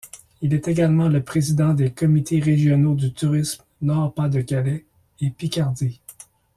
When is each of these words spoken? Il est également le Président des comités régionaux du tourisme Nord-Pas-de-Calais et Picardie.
Il 0.41 0.55
est 0.55 0.67
également 0.67 1.09
le 1.09 1.21
Président 1.21 1.75
des 1.75 1.91
comités 1.91 2.39
régionaux 2.39 2.95
du 2.95 3.13
tourisme 3.13 3.61
Nord-Pas-de-Calais 3.83 4.83
et 5.19 5.29
Picardie. 5.29 6.01